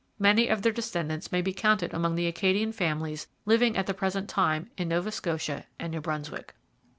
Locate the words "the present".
3.85-4.27